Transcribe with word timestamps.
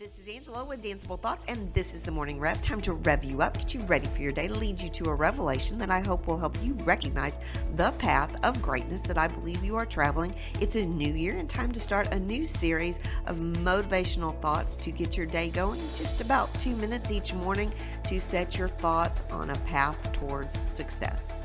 This 0.00 0.16
is 0.16 0.28
Angela 0.28 0.64
with 0.64 0.80
Danceable 0.80 1.20
Thoughts, 1.20 1.44
and 1.48 1.74
this 1.74 1.92
is 1.92 2.04
the 2.04 2.12
Morning 2.12 2.38
Rev. 2.38 2.62
Time 2.62 2.80
to 2.82 2.92
rev 2.92 3.24
you 3.24 3.42
up, 3.42 3.58
get 3.58 3.74
you 3.74 3.80
ready 3.80 4.06
for 4.06 4.22
your 4.22 4.30
day, 4.30 4.46
lead 4.46 4.78
you 4.78 4.88
to 4.90 5.06
a 5.06 5.14
revelation 5.16 5.76
that 5.78 5.90
I 5.90 5.98
hope 5.98 6.28
will 6.28 6.38
help 6.38 6.56
you 6.62 6.74
recognize 6.84 7.40
the 7.74 7.90
path 7.90 8.36
of 8.44 8.62
greatness 8.62 9.00
that 9.02 9.18
I 9.18 9.26
believe 9.26 9.64
you 9.64 9.74
are 9.74 9.84
traveling. 9.84 10.36
It's 10.60 10.76
a 10.76 10.86
new 10.86 11.12
year 11.12 11.36
and 11.36 11.50
time 11.50 11.72
to 11.72 11.80
start 11.80 12.12
a 12.12 12.20
new 12.20 12.46
series 12.46 13.00
of 13.26 13.38
motivational 13.38 14.40
thoughts 14.40 14.76
to 14.76 14.92
get 14.92 15.16
your 15.16 15.26
day 15.26 15.50
going. 15.50 15.80
Just 15.96 16.20
about 16.20 16.54
two 16.60 16.76
minutes 16.76 17.10
each 17.10 17.34
morning 17.34 17.74
to 18.04 18.20
set 18.20 18.56
your 18.56 18.68
thoughts 18.68 19.24
on 19.32 19.50
a 19.50 19.56
path 19.66 20.12
towards 20.12 20.60
success. 20.70 21.42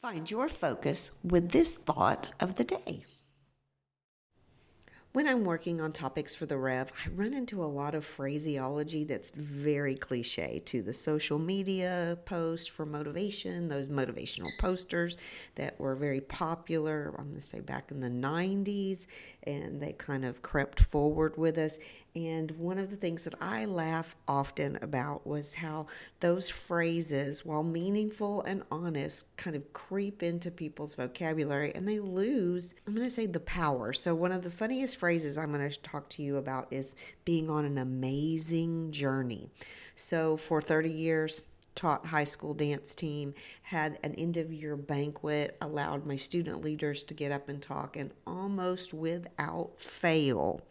Find 0.00 0.30
your 0.30 0.48
focus 0.48 1.10
with 1.22 1.50
this 1.50 1.74
thought 1.74 2.32
of 2.40 2.54
the 2.54 2.64
day. 2.64 3.04
When 5.16 5.26
I'm 5.26 5.44
working 5.44 5.80
on 5.80 5.92
topics 5.92 6.34
for 6.34 6.44
the 6.44 6.58
Rev, 6.58 6.92
I 7.02 7.08
run 7.08 7.32
into 7.32 7.64
a 7.64 7.64
lot 7.64 7.94
of 7.94 8.04
phraseology 8.04 9.02
that's 9.02 9.30
very 9.30 9.94
cliche 9.94 10.60
to 10.66 10.82
the 10.82 10.92
social 10.92 11.38
media 11.38 12.18
post 12.26 12.70
for 12.70 12.84
motivation, 12.84 13.68
those 13.68 13.88
motivational 13.88 14.50
posters 14.60 15.16
that 15.54 15.80
were 15.80 15.94
very 15.94 16.20
popular, 16.20 17.14
I'm 17.16 17.28
going 17.28 17.36
to 17.36 17.40
say 17.40 17.60
back 17.60 17.90
in 17.90 18.00
the 18.00 18.10
90s, 18.10 19.06
and 19.44 19.80
they 19.80 19.94
kind 19.94 20.26
of 20.26 20.42
crept 20.42 20.80
forward 20.80 21.38
with 21.38 21.56
us. 21.56 21.78
And 22.16 22.52
one 22.52 22.78
of 22.78 22.88
the 22.88 22.96
things 22.96 23.24
that 23.24 23.34
I 23.42 23.66
laugh 23.66 24.16
often 24.26 24.78
about 24.80 25.26
was 25.26 25.56
how 25.56 25.86
those 26.20 26.48
phrases, 26.48 27.44
while 27.44 27.62
meaningful 27.62 28.40
and 28.40 28.62
honest, 28.70 29.36
kind 29.36 29.54
of 29.54 29.74
creep 29.74 30.22
into 30.22 30.50
people's 30.50 30.94
vocabulary 30.94 31.72
and 31.74 31.86
they 31.86 32.00
lose, 32.00 32.74
I'm 32.86 32.94
going 32.94 33.06
to 33.06 33.14
say, 33.14 33.26
the 33.26 33.38
power. 33.38 33.92
So, 33.92 34.14
one 34.14 34.32
of 34.32 34.44
the 34.44 34.50
funniest 34.50 34.96
phrases 34.96 35.36
I'm 35.36 35.52
going 35.52 35.68
to 35.70 35.78
talk 35.82 36.08
to 36.10 36.22
you 36.22 36.38
about 36.38 36.68
is 36.70 36.94
being 37.26 37.50
on 37.50 37.66
an 37.66 37.76
amazing 37.76 38.92
journey. 38.92 39.50
So, 39.94 40.38
for 40.38 40.62
30 40.62 40.90
years, 40.90 41.42
taught 41.74 42.06
high 42.06 42.24
school 42.24 42.54
dance 42.54 42.94
team, 42.94 43.34
had 43.64 43.98
an 44.02 44.14
end 44.14 44.38
of 44.38 44.50
year 44.50 44.74
banquet, 44.74 45.54
allowed 45.60 46.06
my 46.06 46.16
student 46.16 46.64
leaders 46.64 47.02
to 47.02 47.12
get 47.12 47.30
up 47.30 47.50
and 47.50 47.60
talk, 47.60 47.94
and 47.94 48.12
almost 48.26 48.94
without 48.94 49.78
fail, 49.78 50.62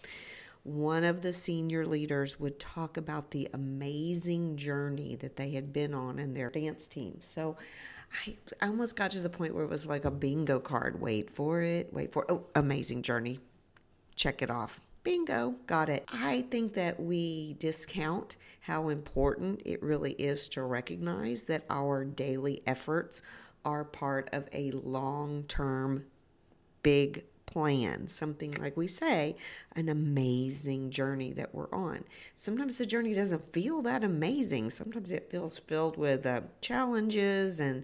one 0.65 1.03
of 1.03 1.21
the 1.21 1.31
senior 1.31 1.85
leaders 1.85 2.39
would 2.39 2.59
talk 2.59 2.97
about 2.97 3.29
the 3.29 3.47
amazing 3.53 4.57
journey 4.57 5.15
that 5.15 5.35
they 5.35 5.51
had 5.51 5.71
been 5.71 5.93
on 5.93 6.17
in 6.17 6.33
their 6.33 6.49
dance 6.49 6.87
team. 6.87 7.17
So 7.21 7.55
I, 8.25 8.35
I 8.59 8.67
almost 8.67 8.95
got 8.95 9.11
to 9.11 9.19
the 9.19 9.29
point 9.29 9.53
where 9.53 9.63
it 9.63 9.69
was 9.69 9.85
like 9.85 10.05
a 10.05 10.11
bingo 10.11 10.59
card. 10.59 10.99
Wait 10.99 11.29
for 11.29 11.61
it, 11.61 11.93
wait 11.93 12.11
for 12.11 12.23
it. 12.23 12.31
Oh, 12.31 12.47
amazing 12.55 13.03
journey. 13.03 13.39
Check 14.15 14.41
it 14.41 14.49
off. 14.49 14.81
Bingo, 15.03 15.53
got 15.67 15.87
it. 15.87 16.03
I 16.11 16.45
think 16.49 16.73
that 16.73 16.99
we 16.99 17.57
discount 17.59 18.35
how 18.61 18.89
important 18.89 19.61
it 19.65 19.83
really 19.83 20.13
is 20.13 20.49
to 20.49 20.63
recognize 20.63 21.43
that 21.43 21.63
our 21.69 22.03
daily 22.03 22.63
efforts 22.65 23.21
are 23.63 23.83
part 23.83 24.29
of 24.31 24.49
a 24.51 24.71
long 24.71 25.43
term, 25.43 26.05
big 26.81 27.23
plan, 27.45 28.07
something 28.07 28.53
like 28.53 28.75
we 28.77 28.87
say, 28.87 29.35
an 29.75 29.89
amazing 29.89 30.89
journey 30.89 31.31
that 31.33 31.53
we're 31.53 31.71
on. 31.71 32.03
Sometimes 32.35 32.77
the 32.77 32.85
journey 32.85 33.13
doesn't 33.13 33.51
feel 33.53 33.81
that 33.83 34.03
amazing. 34.03 34.69
Sometimes 34.71 35.11
it 35.11 35.29
feels 35.29 35.59
filled 35.59 35.97
with 35.97 36.25
uh, 36.25 36.41
challenges 36.61 37.59
and 37.59 37.83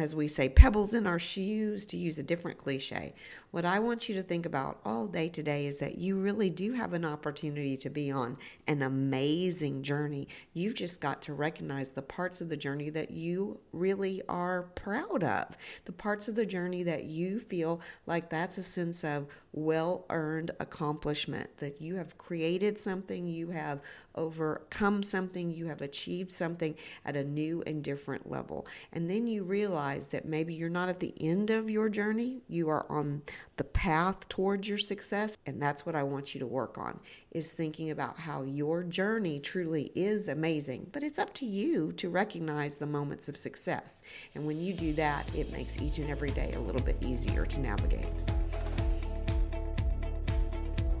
as 0.00 0.14
we 0.14 0.28
say, 0.28 0.48
pebbles 0.48 0.94
in 0.94 1.06
our 1.06 1.18
shoes, 1.18 1.86
to 1.86 1.96
use 1.96 2.18
a 2.18 2.22
different 2.22 2.58
cliche. 2.58 3.14
What 3.50 3.64
I 3.64 3.78
want 3.78 4.08
you 4.08 4.16
to 4.16 4.22
think 4.22 4.46
about 4.46 4.80
all 4.84 5.06
day 5.06 5.28
today 5.28 5.66
is 5.66 5.78
that 5.78 5.98
you 5.98 6.18
really 6.18 6.50
do 6.50 6.72
have 6.72 6.92
an 6.92 7.04
opportunity 7.04 7.76
to 7.76 7.88
be 7.88 8.10
on 8.10 8.36
an 8.66 8.82
amazing 8.82 9.84
journey. 9.84 10.26
You've 10.52 10.74
just 10.74 11.00
got 11.00 11.22
to 11.22 11.32
recognize 11.32 11.90
the 11.90 12.02
parts 12.02 12.40
of 12.40 12.48
the 12.48 12.56
journey 12.56 12.90
that 12.90 13.12
you 13.12 13.60
really 13.72 14.22
are 14.28 14.62
proud 14.74 15.22
of, 15.22 15.56
the 15.84 15.92
parts 15.92 16.26
of 16.26 16.34
the 16.34 16.46
journey 16.46 16.82
that 16.82 17.04
you 17.04 17.38
feel 17.38 17.80
like 18.06 18.28
that's 18.28 18.58
a 18.58 18.62
sense 18.64 19.04
of 19.04 19.28
well 19.52 20.04
earned 20.10 20.50
accomplishment, 20.58 21.58
that 21.58 21.80
you 21.80 21.94
have 21.94 22.18
created 22.18 22.80
something, 22.80 23.28
you 23.28 23.50
have 23.50 23.80
overcome 24.16 25.04
something, 25.04 25.52
you 25.52 25.66
have 25.66 25.80
achieved 25.80 26.32
something 26.32 26.74
at 27.04 27.16
a 27.16 27.22
new 27.22 27.62
and 27.66 27.84
different 27.84 28.28
level. 28.28 28.66
And 28.92 29.08
then 29.08 29.28
you 29.28 29.44
realize 29.44 29.83
that 29.84 30.24
maybe 30.24 30.54
you're 30.54 30.68
not 30.68 30.88
at 30.88 30.98
the 30.98 31.14
end 31.20 31.50
of 31.50 31.68
your 31.68 31.88
journey, 31.88 32.42
you 32.48 32.68
are 32.68 32.86
on 32.90 33.22
the 33.56 33.64
path 33.64 34.28
towards 34.28 34.68
your 34.68 34.78
success. 34.78 35.36
And 35.46 35.60
that's 35.60 35.84
what 35.84 35.94
I 35.94 36.02
want 36.02 36.34
you 36.34 36.40
to 36.40 36.46
work 36.46 36.78
on 36.78 37.00
is 37.30 37.52
thinking 37.52 37.90
about 37.90 38.20
how 38.20 38.42
your 38.42 38.82
journey 38.82 39.40
truly 39.40 39.92
is 39.94 40.28
amazing. 40.28 40.88
But 40.92 41.02
it's 41.02 41.18
up 41.18 41.34
to 41.34 41.46
you 41.46 41.92
to 41.92 42.08
recognize 42.08 42.78
the 42.78 42.86
moments 42.86 43.28
of 43.28 43.36
success. 43.36 44.02
And 44.34 44.46
when 44.46 44.60
you 44.60 44.72
do 44.72 44.92
that, 44.94 45.28
it 45.34 45.52
makes 45.52 45.78
each 45.78 45.98
and 45.98 46.10
every 46.10 46.30
day 46.30 46.54
a 46.54 46.60
little 46.60 46.82
bit 46.82 46.96
easier 47.00 47.44
to 47.46 47.60
navigate. 47.60 48.08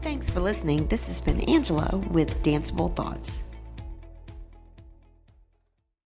Thanks 0.02 0.28
for 0.28 0.40
listening. 0.40 0.86
This 0.88 1.06
has 1.06 1.22
been 1.22 1.40
Angela 1.42 1.96
with 2.10 2.42
Danceable 2.42 2.94
Thoughts. 2.94 3.42